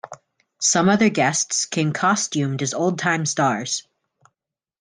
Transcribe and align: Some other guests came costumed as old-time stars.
Some 0.59 0.89
other 0.89 1.09
guests 1.09 1.67
came 1.67 1.93
costumed 1.93 2.63
as 2.63 2.73
old-time 2.73 3.23
stars. 3.27 3.87